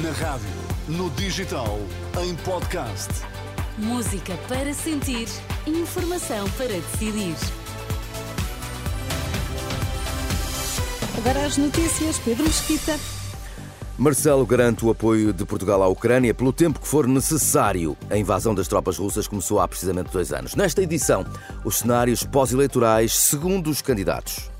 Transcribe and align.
Na 0.00 0.10
rádio, 0.12 0.48
no 0.88 1.10
digital, 1.10 1.78
em 2.22 2.34
podcast. 2.36 3.10
Música 3.76 4.38
para 4.48 4.72
sentir, 4.72 5.28
informação 5.66 6.48
para 6.52 6.68
decidir. 6.68 7.36
Agora 11.18 11.44
as 11.44 11.58
notícias, 11.58 12.18
Pedro 12.20 12.44
Mesquita. 12.44 12.98
Marcelo 13.98 14.46
garante 14.46 14.82
o 14.82 14.88
apoio 14.88 15.30
de 15.30 15.44
Portugal 15.44 15.82
à 15.82 15.88
Ucrânia 15.88 16.32
pelo 16.32 16.54
tempo 16.54 16.80
que 16.80 16.88
for 16.88 17.06
necessário. 17.06 17.94
A 18.08 18.16
invasão 18.16 18.54
das 18.54 18.68
tropas 18.68 18.96
russas 18.96 19.28
começou 19.28 19.60
há 19.60 19.68
precisamente 19.68 20.10
dois 20.10 20.32
anos. 20.32 20.54
Nesta 20.54 20.80
edição, 20.80 21.22
os 21.66 21.80
cenários 21.80 22.24
pós-eleitorais 22.24 23.12
segundo 23.12 23.68
os 23.68 23.82
candidatos. 23.82 24.51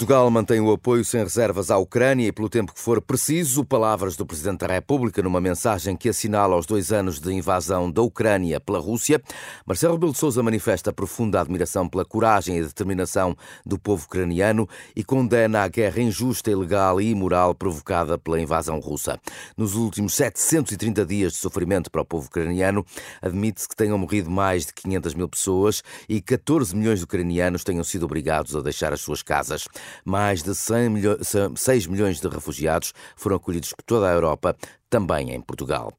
Portugal 0.00 0.30
mantém 0.30 0.62
o 0.62 0.72
apoio 0.72 1.04
sem 1.04 1.22
reservas 1.22 1.70
à 1.70 1.76
Ucrânia 1.76 2.26
e 2.26 2.32
pelo 2.32 2.48
tempo 2.48 2.72
que 2.72 2.80
for 2.80 3.02
preciso. 3.02 3.62
Palavras 3.62 4.16
do 4.16 4.24
Presidente 4.24 4.60
da 4.60 4.66
República 4.66 5.20
numa 5.20 5.42
mensagem 5.42 5.94
que 5.94 6.08
assinala 6.08 6.56
os 6.56 6.64
dois 6.64 6.90
anos 6.90 7.20
de 7.20 7.30
invasão 7.34 7.92
da 7.92 8.00
Ucrânia 8.00 8.58
pela 8.58 8.78
Rússia. 8.78 9.20
Marcelo 9.66 9.92
Rebelo 9.92 10.12
de 10.12 10.18
Sousa 10.18 10.42
manifesta 10.42 10.90
profunda 10.90 11.38
admiração 11.38 11.86
pela 11.86 12.02
coragem 12.02 12.56
e 12.56 12.62
determinação 12.62 13.36
do 13.66 13.78
povo 13.78 14.06
ucraniano 14.06 14.66
e 14.96 15.04
condena 15.04 15.64
a 15.64 15.68
guerra 15.68 16.00
injusta, 16.00 16.50
ilegal 16.50 16.98
e 16.98 17.10
imoral 17.10 17.54
provocada 17.54 18.16
pela 18.16 18.40
invasão 18.40 18.80
russa. 18.80 19.20
Nos 19.54 19.74
últimos 19.74 20.14
730 20.14 21.04
dias 21.04 21.32
de 21.34 21.38
sofrimento 21.40 21.90
para 21.90 22.00
o 22.00 22.06
povo 22.06 22.26
ucraniano, 22.26 22.86
admite-se 23.20 23.68
que 23.68 23.76
tenham 23.76 23.98
morrido 23.98 24.30
mais 24.30 24.64
de 24.64 24.72
500 24.72 25.12
mil 25.12 25.28
pessoas 25.28 25.82
e 26.08 26.22
14 26.22 26.74
milhões 26.74 27.00
de 27.00 27.04
ucranianos 27.04 27.62
tenham 27.62 27.84
sido 27.84 28.06
obrigados 28.06 28.56
a 28.56 28.62
deixar 28.62 28.94
as 28.94 29.02
suas 29.02 29.22
casas. 29.22 29.68
Mais 30.04 30.42
de 30.42 30.54
6 30.54 31.86
milhões 31.86 32.20
de 32.20 32.28
refugiados 32.28 32.92
foram 33.16 33.36
acolhidos 33.36 33.72
por 33.72 33.82
toda 33.84 34.08
a 34.08 34.12
Europa, 34.12 34.56
também 34.88 35.32
em 35.32 35.40
Portugal. 35.40 35.92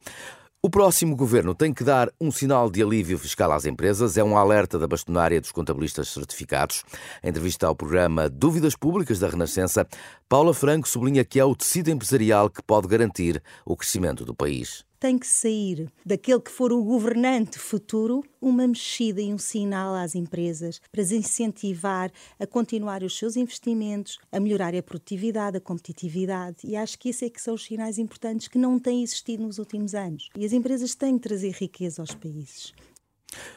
O 0.64 0.70
próximo 0.70 1.16
governo 1.16 1.56
tem 1.56 1.74
que 1.74 1.84
dar 1.84 2.12
um 2.22 2.32
sinal 2.32 2.70
de 2.70 2.84
alívio 2.84 3.18
fiscal 3.18 3.52
às 3.52 3.66
empresas, 3.66 4.16
é 4.16 4.24
um 4.24 4.38
alerta 4.38 4.78
da 4.78 4.88
bastonária 4.88 5.42
dos 5.42 5.52
contabilistas 5.52 6.10
certificados. 6.10 6.84
Em 7.24 7.30
entrevista 7.30 7.66
ao 7.66 7.76
programa 7.76 8.30
Dúvidas 8.30 8.76
Públicas 8.76 9.18
da 9.18 9.28
Renascença, 9.28 9.88
Paula 10.30 10.54
Franco 10.54 10.88
sublinha 10.88 11.26
que 11.26 11.40
é 11.40 11.44
o 11.44 11.56
tecido 11.56 11.90
empresarial 11.90 12.48
que 12.48 12.62
pode 12.62 12.88
garantir 12.88 13.42
o 13.66 13.76
crescimento 13.76 14.24
do 14.24 14.36
país 14.36 14.86
tem 15.02 15.18
que 15.18 15.26
sair 15.26 15.92
daquele 16.06 16.40
que 16.40 16.52
for 16.52 16.72
o 16.72 16.84
governante 16.84 17.58
futuro 17.58 18.24
uma 18.40 18.68
mexida 18.68 19.20
e 19.20 19.34
um 19.34 19.38
sinal 19.38 19.96
às 19.96 20.14
empresas 20.14 20.80
para 20.92 21.02
as 21.02 21.12
incentivar 21.12 22.12
a 22.40 22.46
continuar 22.46 23.02
os 23.02 23.18
seus 23.18 23.36
investimentos, 23.36 24.20
a 24.32 24.40
melhorar 24.40 24.76
a 24.76 24.84
produtividade, 24.84 25.58
a 25.58 25.60
competitividade. 25.60 26.58
E 26.64 26.76
acho 26.76 27.00
que 27.00 27.10
esses 27.10 27.24
é 27.24 27.30
que 27.32 27.42
são 27.42 27.56
os 27.56 27.64
sinais 27.64 27.98
importantes 27.98 28.48
que 28.48 28.60
não 28.60 28.78
têm 28.78 29.02
existido 29.02 29.42
nos 29.42 29.58
últimos 29.58 29.96
anos. 29.96 30.30
E 30.38 30.46
as 30.46 30.54
empresas 30.54 30.94
têm 30.94 31.18
que 31.18 31.28
trazer 31.28 31.52
riqueza 31.54 32.04
aos 32.04 32.14
países. 32.14 32.72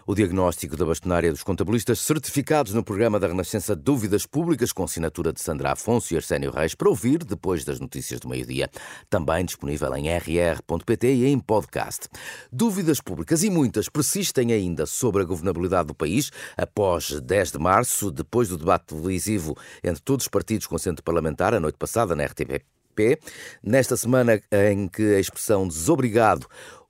O 0.07 0.15
diagnóstico 0.15 0.77
da 0.77 0.85
bastonária 0.85 1.31
dos 1.31 1.43
contabilistas 1.43 1.99
certificados 2.01 2.75
no 2.75 2.85
programa 2.85 3.19
da 3.19 3.27
Renascença 3.27 3.75
Dúvidas 3.75 4.27
Públicas 4.27 4.73
com 4.73 4.85
assinatura 4.85 5.33
de 5.33 5.41
Sandra 5.41 5.73
Afonso 5.73 6.13
e 6.13 6.17
Arsénio 6.17 6.51
Reis 6.51 6.75
para 6.75 6.89
ouvir 6.89 7.25
depois 7.25 7.65
das 7.65 7.81
notícias 7.81 8.21
do 8.21 8.29
meio-dia. 8.29 8.71
Também 9.09 9.45
disponível 9.45 9.95
em 9.97 10.09
rr.pt 10.09 11.15
e 11.15 11.27
em 11.27 11.39
podcast. 11.39 12.09
Dúvidas 12.53 13.01
públicas 13.01 13.43
e 13.43 13.51
muitas 13.51 13.89
persistem 13.89 14.53
ainda 14.53 14.87
sobre 14.87 15.23
a 15.23 15.25
governabilidade 15.25 15.89
do 15.89 15.95
país 15.95 16.31
após 16.57 17.21
10 17.21 17.53
de 17.53 17.59
março, 17.59 18.11
depois 18.11 18.49
do 18.49 18.57
debate 18.57 18.87
televisivo 18.87 19.57
entre 19.83 20.03
todos 20.03 20.25
os 20.25 20.29
partidos 20.29 20.67
com 20.67 20.79
centro 20.79 21.03
parlamentar, 21.03 21.55
a 21.55 21.61
noite 21.61 21.77
passada 21.79 22.15
na 22.15 22.25
RTP. 22.25 23.19
Nesta 23.63 23.97
semana 23.97 24.41
em 24.53 24.87
que 24.87 25.03
a 25.15 25.19
expressão 25.19 25.67
desobrigado 25.67 26.47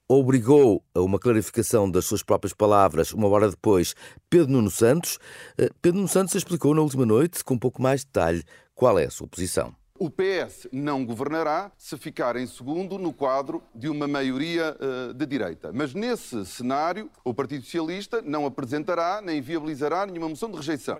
obrigou 0.09 0.85
a 0.95 1.01
uma 1.01 1.19
clarificação 1.19 1.91
das 1.91 2.05
suas 2.05 2.23
próprias 2.23 2.53
palavras 2.53 3.13
uma 3.13 3.29
hora 3.29 3.51
depois 3.51 3.95
Pedro 4.29 4.53
Nuno 4.53 4.71
Santos. 4.71 5.19
Eh, 5.57 5.71
Pedro 5.81 5.99
Nuno 5.99 6.09
Santos 6.09 6.35
explicou 6.35 6.75
na 6.75 6.83
última 6.83 7.07
noite, 7.07 7.43
com 7.43 7.55
um 7.55 7.59
pouco 7.59 7.81
mais 7.81 8.01
de 8.01 8.07
detalhe, 8.07 8.45
qual 8.75 8.99
é 8.99 9.07
a 9.07 9.11
sua 9.11 9.27
posição. 9.27 9.75
O 9.97 10.11
PS 10.11 10.67
não 10.73 11.07
governará 11.07 11.71
se 11.79 11.97
ficar 11.97 12.35
em 12.35 12.49
segundo 12.49 12.99
no 12.99 13.13
quadro 13.13 13.63
de 13.73 13.89
uma 13.89 14.09
maioria 14.09 14.77
uh, 14.81 15.15
de 15.15 15.25
direita. 15.25 15.71
Mas 15.73 15.95
nesse 15.95 16.45
cenário, 16.45 17.09
o 17.25 17.33
Partido 17.33 17.65
Socialista 17.65 18.21
não 18.21 18.45
apresentará 18.45 19.23
nem 19.23 19.41
viabilizará 19.41 20.05
nenhuma 20.05 20.29
moção 20.29 20.51
de 20.51 20.57
rejeição. 20.57 20.99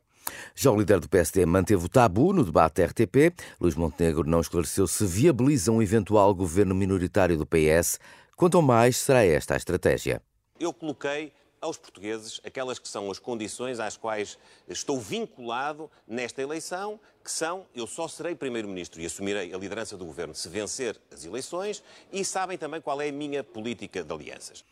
Já 0.55 0.71
o 0.71 0.79
líder 0.79 1.01
do 1.01 1.09
PSD 1.09 1.45
manteve 1.45 1.85
o 1.85 1.89
tabu 1.89 2.33
no 2.33 2.45
debate 2.45 2.85
RTP. 2.85 3.35
Luís 3.61 3.75
Montenegro 3.75 4.31
não 4.31 4.41
esclareceu 4.41 4.87
se 4.87 5.05
viabiliza 5.05 5.73
um 5.73 5.83
eventual 5.83 6.33
governo 6.33 6.73
minoritário 6.73 7.37
do 7.37 7.45
PS 7.45 7.99
Quanto 8.37 8.61
mais 8.61 8.97
será 8.97 9.25
esta 9.25 9.55
a 9.55 9.57
estratégia? 9.57 10.21
Eu 10.59 10.73
coloquei 10.73 11.33
aos 11.61 11.77
portugueses 11.79 12.41
aquelas 12.45 12.81
que 12.81 12.89
são 12.89 13.09
as 13.09 13.19
condições 13.21 13.79
às 13.79 13.97
quais 13.97 14.37
estou 14.69 14.99
vinculado 14.99 15.89
nesta 16.07 16.43
eleição 16.43 16.99
que 17.25 17.33
são 17.33 17.65
eu 17.75 17.87
só 17.87 18.07
serei 18.07 18.35
Primeiro-Ministro 18.35 19.01
e 19.01 19.07
assumirei 19.07 19.55
a 19.55 19.57
liderança 19.57 19.97
do 19.97 20.05
Governo 20.05 20.35
se 20.35 20.47
vencer 20.49 21.01
as 21.11 21.25
eleições 21.25 21.83
e 22.13 22.23
sabem 22.23 22.59
também 22.59 22.83
qual 22.83 23.01
é 23.01 23.09
a 23.09 23.13
minha 23.13 23.43
política 23.43 24.05
de 24.05 24.13
alianças. 24.13 24.63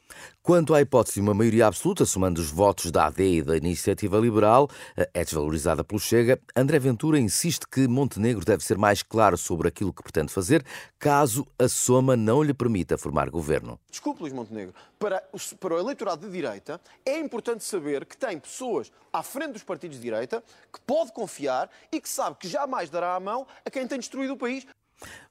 Quanto 0.43 0.75
à 0.75 0.83
hipótese 0.83 1.15
de 1.15 1.21
uma 1.23 1.33
maioria 1.33 1.67
absoluta, 1.67 2.05
somando 2.05 2.41
os 2.41 2.51
votos 2.51 2.91
da 2.91 3.07
AD 3.07 3.39
e 3.39 3.43
da 3.43 3.57
Iniciativa 3.57 4.19
Liberal, 4.19 4.69
é 5.15 5.25
desvalorizada 5.25 5.83
pelo 5.83 5.99
Chega, 5.99 6.39
André 6.55 6.79
Ventura 6.79 7.19
insiste 7.19 7.67
que 7.67 7.89
Montenegro 7.89 8.45
deve 8.45 8.63
ser 8.63 8.77
mais 8.77 9.03
claro 9.03 9.39
sobre 9.39 9.69
aquilo 9.69 9.93
que 9.93 10.03
pretende 10.03 10.31
fazer, 10.31 10.63
caso 10.99 11.47
a 11.59 11.69
soma 11.69 12.17
não 12.17 12.43
lhe 12.43 12.53
permita 12.53 12.99
formar 12.99 13.31
governo. 13.31 13.81
Desculpe, 13.91 14.21
Luís 14.21 14.33
Montenegro, 14.35 14.75
para 14.99 15.23
o, 15.33 15.57
para 15.57 15.75
o 15.75 15.79
eleitorado 15.79 16.27
de 16.27 16.33
direita 16.33 16.81
é 17.05 17.19
importante 17.19 17.65
saber 17.65 18.05
que 18.05 18.17
tem 18.17 18.39
pessoas 18.39 18.93
à 19.13 19.23
frente 19.23 19.53
dos 19.53 19.63
partidos 19.63 19.97
de 19.97 20.03
direita 20.03 20.43
que 20.73 20.81
pode 20.81 21.13
confiar 21.13 21.71
e 21.91 22.01
que 22.01 22.09
sabe 22.09 22.37
que 22.43 22.49
jamais 22.49 22.91
dará 22.91 23.15
a 23.15 23.21
mão 23.21 23.47
a 23.65 23.71
quem 23.71 23.87
tem 23.87 24.01
destruído 24.01 24.33
o 24.33 24.37
país. 24.37 24.67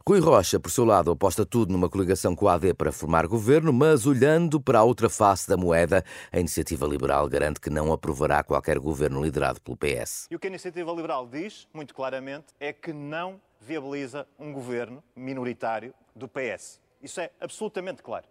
Rui 0.08 0.20
Rocha, 0.20 0.60
por 0.60 0.72
seu 0.72 0.86
lado, 0.86 1.12
aposta 1.12 1.46
tudo 1.46 1.72
numa 1.72 1.90
coligação 1.90 2.34
com 2.34 2.48
a 2.48 2.54
AD 2.54 2.74
para 2.74 2.92
formar 2.92 3.28
governo, 3.28 3.72
mas 3.74 4.06
olhando 4.06 4.60
para 4.62 4.80
a 4.80 4.84
outra 4.84 5.10
face 5.10 5.48
da 5.48 5.58
moeda, 5.58 6.06
a 6.32 6.40
Iniciativa 6.40 6.88
Liberal 6.88 7.28
garante 7.28 7.60
que 7.60 7.70
não 7.70 7.92
aprovará 7.92 8.44
qualquer 8.44 8.80
governo 8.80 9.22
liderado 9.22 9.60
pelo 9.62 9.78
PS. 9.78 10.28
E 10.32 10.36
o 10.36 10.40
que 10.40 10.48
a 10.48 10.50
Iniciativa 10.50 10.92
Liberal 10.92 11.28
diz, 11.28 11.68
muito 11.74 11.94
claramente, 11.94 12.48
é 12.60 12.72
que 12.72 12.94
não 12.94 13.40
viabiliza 13.60 14.26
um 14.40 14.54
governo 14.54 15.04
minoritário 15.16 15.94
do 16.16 16.28
PS. 16.28 16.80
Isso 17.02 17.20
é 17.20 17.30
absolutamente 17.40 18.02
claro. 18.02 18.26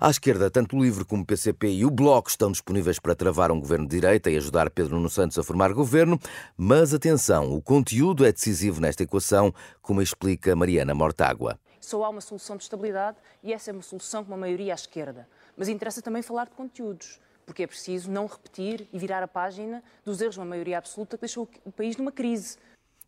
À 0.00 0.10
esquerda, 0.10 0.48
tanto 0.48 0.76
o 0.76 0.82
LIVRE 0.82 1.04
como 1.04 1.24
o 1.24 1.26
PCP 1.26 1.68
e 1.68 1.84
o 1.84 1.90
Bloco 1.90 2.30
estão 2.30 2.52
disponíveis 2.52 3.00
para 3.00 3.16
travar 3.16 3.50
um 3.50 3.58
governo 3.58 3.84
de 3.84 3.96
direita 3.96 4.30
e 4.30 4.36
ajudar 4.36 4.70
Pedro 4.70 4.94
Nuno 4.94 5.10
Santos 5.10 5.36
a 5.38 5.42
formar 5.42 5.72
governo, 5.72 6.20
mas 6.56 6.94
atenção, 6.94 7.52
o 7.52 7.60
conteúdo 7.60 8.24
é 8.24 8.30
decisivo 8.30 8.80
nesta 8.80 9.02
equação, 9.02 9.52
como 9.82 10.00
explica 10.00 10.54
Mariana 10.54 10.94
Mortágua. 10.94 11.58
Só 11.80 12.04
há 12.04 12.08
uma 12.10 12.20
solução 12.20 12.56
de 12.56 12.62
estabilidade 12.62 13.16
e 13.42 13.52
essa 13.52 13.70
é 13.70 13.72
uma 13.72 13.82
solução 13.82 14.22
com 14.22 14.30
uma 14.30 14.36
maioria 14.36 14.72
à 14.72 14.76
esquerda. 14.76 15.28
Mas 15.56 15.68
interessa 15.68 16.00
também 16.00 16.22
falar 16.22 16.44
de 16.44 16.52
conteúdos, 16.52 17.18
porque 17.44 17.64
é 17.64 17.66
preciso 17.66 18.10
não 18.10 18.26
repetir 18.26 18.86
e 18.92 18.98
virar 18.98 19.22
a 19.22 19.28
página 19.28 19.82
dos 20.04 20.20
erros 20.20 20.34
de 20.34 20.40
uma 20.40 20.46
maioria 20.46 20.78
absoluta 20.78 21.16
que 21.16 21.22
deixou 21.22 21.48
o 21.64 21.72
país 21.72 21.96
numa 21.96 22.12
crise. 22.12 22.56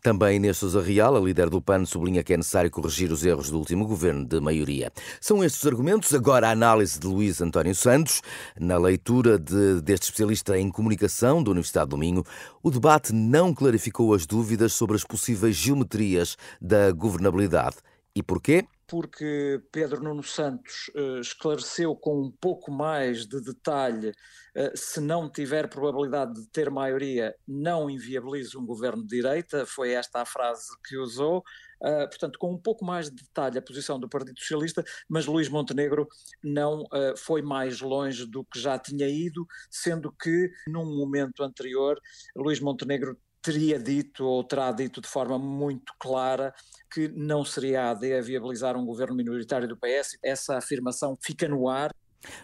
Também 0.02 0.52
Sousa 0.54 0.80
Real, 0.80 1.14
a 1.14 1.20
líder 1.20 1.50
do 1.50 1.60
PAN, 1.60 1.84
sublinha 1.84 2.22
que 2.22 2.32
é 2.32 2.36
necessário 2.36 2.70
corrigir 2.70 3.12
os 3.12 3.24
erros 3.24 3.50
do 3.50 3.58
último 3.58 3.86
governo 3.86 4.24
de 4.24 4.40
maioria. 4.40 4.90
São 5.20 5.44
estes 5.44 5.62
os 5.62 5.66
argumentos. 5.66 6.14
Agora 6.14 6.48
a 6.48 6.52
análise 6.52 6.98
de 6.98 7.06
Luís 7.06 7.40
António 7.40 7.74
Santos. 7.74 8.22
Na 8.58 8.78
leitura 8.78 9.38
de, 9.38 9.82
deste 9.82 10.04
especialista 10.04 10.58
em 10.58 10.70
comunicação 10.70 11.42
da 11.42 11.50
Universidade 11.50 11.90
do 11.90 11.98
Minho, 11.98 12.24
o 12.62 12.70
debate 12.70 13.12
não 13.12 13.52
clarificou 13.52 14.14
as 14.14 14.24
dúvidas 14.24 14.72
sobre 14.72 14.96
as 14.96 15.04
possíveis 15.04 15.54
geometrias 15.54 16.36
da 16.60 16.90
governabilidade. 16.92 17.76
E 18.14 18.22
porquê? 18.22 18.64
Porque 18.90 19.62
Pedro 19.70 20.02
Nuno 20.02 20.24
Santos 20.24 20.90
uh, 20.96 21.20
esclareceu 21.20 21.94
com 21.94 22.20
um 22.20 22.28
pouco 22.28 22.72
mais 22.72 23.24
de 23.24 23.40
detalhe, 23.40 24.08
uh, 24.08 24.76
se 24.76 25.00
não 25.00 25.30
tiver 25.30 25.68
probabilidade 25.68 26.34
de 26.34 26.48
ter 26.48 26.68
maioria, 26.72 27.32
não 27.46 27.88
inviabiliza 27.88 28.58
um 28.58 28.66
governo 28.66 29.02
de 29.02 29.16
direita, 29.16 29.64
foi 29.64 29.92
esta 29.92 30.22
a 30.22 30.26
frase 30.26 30.66
que 30.84 30.96
usou. 30.96 31.44
Uh, 31.80 32.08
portanto, 32.08 32.36
com 32.36 32.52
um 32.52 32.58
pouco 32.58 32.84
mais 32.84 33.08
de 33.08 33.22
detalhe 33.22 33.58
a 33.58 33.62
posição 33.62 33.98
do 33.98 34.08
Partido 34.08 34.40
Socialista, 34.40 34.84
mas 35.08 35.24
Luís 35.24 35.48
Montenegro 35.48 36.08
não 36.42 36.84
foi 37.16 37.42
mais 37.42 37.80
longe 37.80 38.26
do 38.26 38.44
que 38.44 38.58
já 38.58 38.76
tinha 38.76 39.08
ido, 39.08 39.46
sendo 39.70 40.12
que 40.12 40.50
num 40.66 40.84
momento 40.96 41.44
anterior 41.44 41.98
Luís 42.36 42.60
Montenegro 42.60 43.16
teria 43.42 43.78
dito 43.78 44.24
ou 44.24 44.44
terá 44.44 44.70
dito 44.72 45.00
de 45.00 45.08
forma 45.08 45.38
muito 45.38 45.92
clara 45.98 46.54
que 46.92 47.08
não 47.08 47.44
seria 47.44 47.84
a 47.84 47.90
AD 47.90 48.14
a 48.14 48.20
viabilizar 48.20 48.76
um 48.76 48.84
governo 48.84 49.14
minoritário 49.14 49.68
do 49.68 49.76
PS. 49.76 50.18
Essa 50.22 50.58
afirmação 50.58 51.16
fica 51.22 51.48
no 51.48 51.68
ar. 51.68 51.90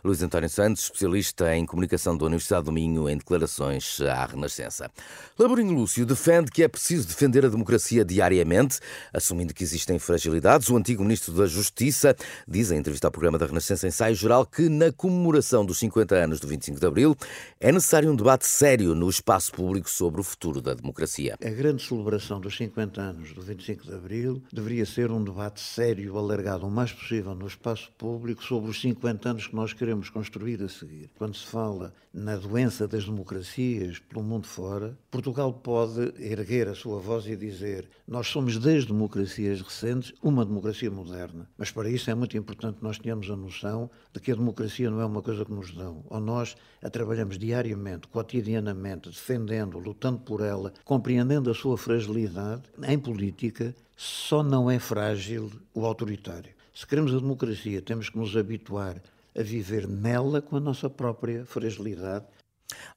Luís 0.04 0.22
António 0.22 0.48
Santos, 0.48 0.84
especialista 0.84 1.54
em 1.54 1.66
comunicação 1.66 2.16
da 2.16 2.24
Universidade 2.26 2.64
do 2.64 2.72
Minho, 2.72 3.08
em 3.08 3.16
declarações 3.16 4.00
à 4.00 4.24
Renascença. 4.26 4.90
Laborinho 5.38 5.74
Lúcio 5.74 6.06
defende 6.06 6.50
que 6.50 6.62
é 6.62 6.68
preciso 6.68 7.06
defender 7.06 7.44
a 7.44 7.48
democracia 7.48 8.04
diariamente, 8.04 8.80
assumindo 9.12 9.52
que 9.52 9.62
existem 9.62 9.98
fragilidades. 9.98 10.68
O 10.68 10.76
antigo 10.76 11.02
ministro 11.02 11.32
da 11.34 11.46
Justiça 11.46 12.16
diz 12.46 12.70
em 12.70 12.78
entrevista 12.78 13.06
ao 13.06 13.10
programa 13.10 13.38
da 13.38 13.46
Renascença 13.46 13.86
Ensaio 13.86 14.14
Geral 14.14 14.46
que, 14.46 14.68
na 14.68 14.92
comemoração 14.92 15.64
dos 15.64 15.78
50 15.78 16.14
anos 16.14 16.40
do 16.40 16.46
25 16.46 16.80
de 16.80 16.86
Abril, 16.86 17.16
é 17.60 17.70
necessário 17.70 18.10
um 18.10 18.16
debate 18.16 18.46
sério 18.46 18.94
no 18.94 19.08
espaço 19.08 19.52
público 19.52 19.90
sobre 19.90 20.20
o 20.20 20.24
futuro 20.24 20.60
da 20.60 20.74
democracia. 20.74 21.36
A 21.44 21.50
grande 21.50 21.82
celebração 21.82 22.40
dos 22.40 22.56
50 22.56 23.00
anos 23.00 23.32
do 23.32 23.42
25 23.42 23.84
de 23.84 23.94
Abril 23.94 24.42
deveria 24.52 24.86
ser 24.86 25.10
um 25.10 25.22
debate 25.22 25.60
sério, 25.60 26.16
alargado 26.16 26.66
o 26.66 26.70
mais 26.70 26.92
possível 26.92 27.34
no 27.34 27.46
espaço 27.46 27.90
público 27.98 28.42
sobre 28.42 28.70
os 28.70 28.80
50 28.80 29.28
anos 29.28 29.46
que 29.46 29.54
nós 29.66 29.72
queremos 29.72 30.08
construir 30.08 30.62
a 30.62 30.68
seguir. 30.68 31.10
Quando 31.18 31.34
se 31.34 31.44
fala 31.44 31.92
na 32.14 32.36
doença 32.36 32.86
das 32.86 33.04
democracias 33.04 33.98
pelo 33.98 34.22
mundo 34.22 34.46
fora, 34.46 34.96
Portugal 35.10 35.52
pode 35.52 36.14
erguer 36.22 36.68
a 36.68 36.74
sua 36.76 37.00
voz 37.00 37.26
e 37.26 37.34
dizer: 37.34 37.90
Nós 38.06 38.28
somos 38.28 38.58
das 38.58 38.84
democracias 38.84 39.60
recentes 39.60 40.14
uma 40.22 40.44
democracia 40.44 40.88
moderna. 40.88 41.50
Mas 41.58 41.72
para 41.72 41.90
isso 41.90 42.08
é 42.08 42.14
muito 42.14 42.36
importante 42.36 42.76
que 42.78 42.84
nós 42.84 43.00
tenhamos 43.00 43.28
a 43.28 43.34
noção 43.34 43.90
de 44.12 44.20
que 44.20 44.30
a 44.30 44.36
democracia 44.36 44.88
não 44.88 45.00
é 45.00 45.04
uma 45.04 45.20
coisa 45.20 45.44
que 45.44 45.52
nos 45.52 45.74
dão. 45.74 46.04
Ou 46.08 46.20
nós 46.20 46.54
a 46.80 46.88
trabalhamos 46.88 47.36
diariamente, 47.36 48.06
cotidianamente, 48.06 49.08
defendendo, 49.08 49.80
lutando 49.80 50.20
por 50.20 50.42
ela, 50.42 50.72
compreendendo 50.84 51.50
a 51.50 51.54
sua 51.54 51.76
fragilidade. 51.76 52.62
Em 52.86 53.00
política, 53.00 53.74
só 53.96 54.44
não 54.44 54.70
é 54.70 54.78
frágil 54.78 55.50
o 55.74 55.84
autoritário. 55.84 56.54
Se 56.72 56.86
queremos 56.86 57.12
a 57.12 57.18
democracia, 57.18 57.82
temos 57.82 58.10
que 58.10 58.18
nos 58.18 58.36
habituar 58.36 59.02
a 59.36 59.42
viver 59.42 59.86
nela 59.86 60.40
com 60.40 60.56
a 60.56 60.60
nossa 60.60 60.88
própria 60.88 61.44
fragilidade. 61.44 62.24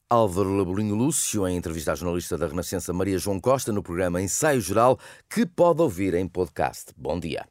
Álvaro 0.10 0.56
Labolinho 0.56 0.96
Lúcio, 0.96 1.48
em 1.48 1.58
entrevista 1.58 1.92
à 1.92 1.96
jornalista 1.96 2.38
da 2.38 2.48
Renascença 2.48 2.92
Maria 2.92 3.20
João 3.20 3.40
Costa, 3.40 3.72
no 3.72 3.84
programa 3.84 4.22
Ensaio 4.22 4.62
Geral, 4.62 4.98
que 5.30 5.46
pode 5.46 5.82
ouvir 5.82 6.16
em 6.16 6.28
podcast. 6.28 6.92
Bom 6.98 7.20
dia. 7.20 7.46